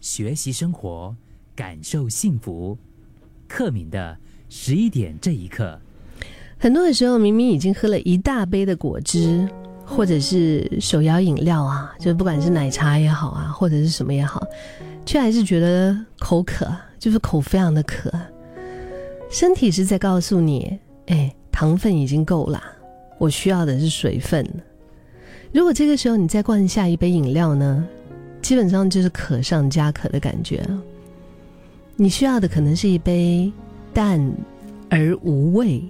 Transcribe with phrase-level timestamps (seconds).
[0.00, 1.14] 学习生活，
[1.54, 2.76] 感受幸福。
[3.46, 4.16] 克敏的
[4.48, 5.80] 十一点这一刻，
[6.58, 9.48] 很多的时候明明已经喝了一大杯的果汁，
[9.84, 14.46] 或者是手摇饮料啊，就不管是奶茶也好啊，或者是什么也好，
[15.06, 18.12] 却还是觉得口渴，就是口非常的渴。
[19.30, 22.62] 身体是在告诉你，哎，糖分已经够了，
[23.18, 24.46] 我需要的是水分。
[25.52, 27.86] 如果这个时候你再灌下一杯饮料呢，
[28.48, 30.66] 基本上就是可上加可的感觉。
[31.96, 33.52] 你需要的可能是一杯
[33.92, 34.18] 淡
[34.88, 35.84] 而无味、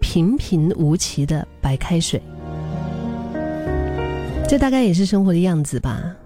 [0.00, 2.18] 平平无奇的白开水。
[4.48, 6.16] 这大概也是生活的样子吧。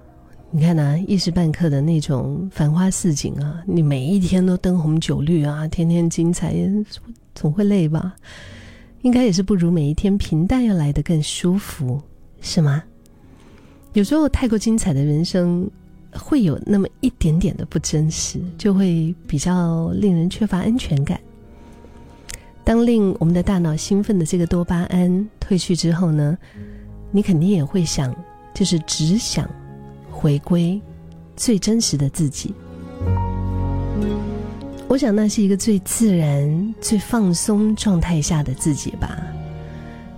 [0.52, 6.54] 你看呐，一时半刻的那种繁花似锦啊，你每一天都灯红酒绿啊，天天精彩，
[7.34, 8.14] 总会累吧？
[9.02, 12.00] 应该也是不如每一天平淡要来的更舒服，
[12.40, 12.80] 是吗？
[13.94, 15.68] 有时候太过精彩的人生。
[16.16, 21.18] 会有那么一点点的不真实，就会比较令人缺乏安全感。
[22.62, 26.38] 当令我们的大脑兴奋的这个多巴胺褪去之后呢，
[27.10, 28.14] 你肯定也会想，
[28.54, 29.50] 就是只想
[30.08, 30.80] 回归
[31.34, 32.54] 最真实的自己。
[34.86, 39.18] 我想那是一个最自然、最放松状态下的自己吧。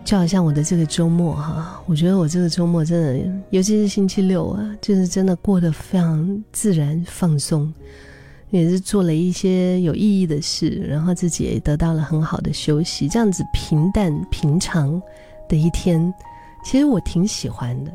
[0.07, 7.75] 就好像我的这个周末哈，我觉得我这个周末真的，尤其是星期六啊，就是真的过得非常自然放松，
[8.51, 15.03] 也是做了一些有意义的事，然后自己也得到了很好的休息，这样子平淡平常
[15.49, 16.15] 的一天，
[16.65, 17.91] 其实我挺喜欢的。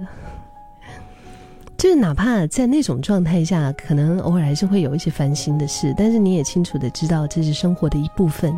[1.78, 8.54] 就是哪怕在那种状态下，可能偶尔还是会有一些烦心的事，但是你也清楚的知道这是生活的一部分，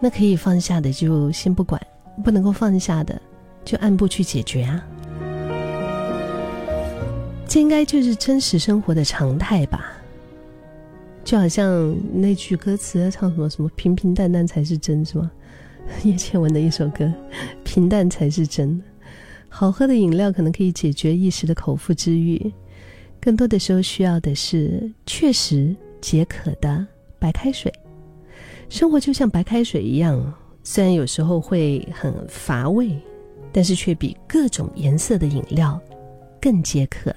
[0.00, 1.78] 那可以放下的就先不管。
[2.22, 3.20] 不能够放下的，
[3.64, 4.86] 就按步去解决啊！
[7.48, 9.92] 这应该就是真实生活的常态吧？
[11.24, 15.30] 就好像那句歌词唱什么什么“平平淡淡才是真”是吗？
[16.04, 17.12] 叶倩文的一首歌
[17.64, 18.82] ，“平淡才是真”。
[19.48, 22.52] 好喝的饮料可能可以解决一时的口腹之欲，
[23.20, 26.86] 更多的时候需要的是确实解渴的
[27.18, 27.72] 白开水。
[28.68, 30.32] 生活就像白开水一样。
[30.62, 32.96] 虽然有时候会很乏味，
[33.52, 35.80] 但是却比各种颜色的饮料
[36.40, 37.14] 更解渴。